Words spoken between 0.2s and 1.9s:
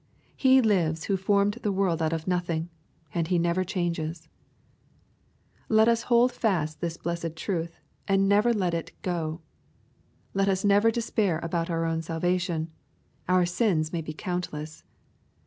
He lives who formed the